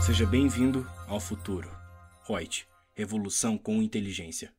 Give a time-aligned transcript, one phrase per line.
[0.00, 1.70] Seja bem-vindo ao futuro.
[2.26, 4.50] Reut, revolução com inteligência.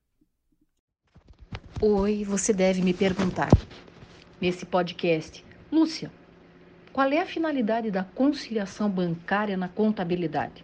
[1.81, 3.49] Oi, você deve me perguntar
[4.39, 6.11] nesse podcast, Lúcia,
[6.93, 10.63] qual é a finalidade da conciliação bancária na contabilidade?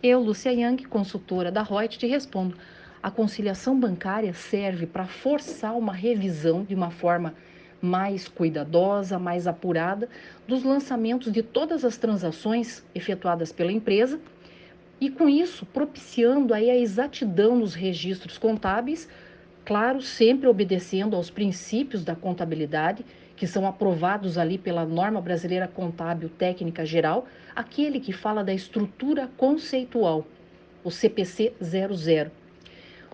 [0.00, 2.56] Eu, Lúcia Yang, consultora da Reut, te respondo.
[3.02, 7.34] A conciliação bancária serve para forçar uma revisão de uma forma
[7.80, 10.08] mais cuidadosa, mais apurada
[10.46, 14.18] dos lançamentos de todas as transações efetuadas pela empresa
[15.00, 19.08] e com isso propiciando aí a exatidão nos registros contábeis,
[19.64, 23.04] claro, sempre obedecendo aos princípios da contabilidade
[23.36, 29.28] que são aprovados ali pela norma brasileira contábil técnica geral, aquele que fala da estrutura
[29.36, 30.26] conceitual,
[30.82, 32.30] o CPC 00.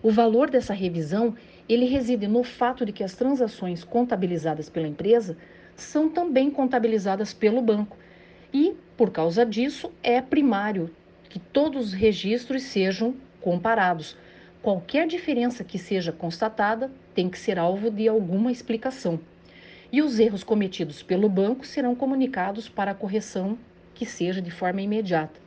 [0.01, 1.35] O valor dessa revisão
[1.67, 5.37] ele reside no fato de que as transações contabilizadas pela empresa
[5.75, 7.97] são também contabilizadas pelo banco.
[8.53, 10.89] E, por causa disso, é primário
[11.29, 14.15] que todos os registros sejam comparados.
[14.61, 19.19] Qualquer diferença que seja constatada tem que ser alvo de alguma explicação.
[19.91, 23.57] E os erros cometidos pelo banco serão comunicados para a correção
[23.93, 25.39] que seja de forma imediata.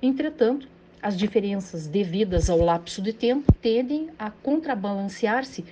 [0.00, 0.68] Entretanto,
[1.02, 5.64] as diferenças devidas ao lapso de tempo tendem a contrabalancear-se,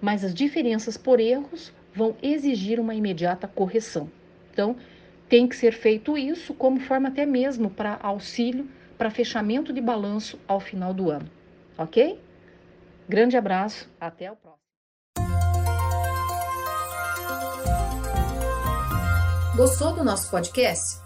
[0.00, 4.10] mas as diferenças por erros vão exigir uma imediata correção.
[4.52, 4.76] Então,
[5.28, 8.68] tem que ser feito isso como forma até mesmo para auxílio
[8.98, 11.28] para fechamento de balanço ao final do ano.
[11.76, 12.20] Ok?
[13.08, 14.66] Grande abraço, até o próximo.
[19.56, 21.05] Gostou do nosso podcast?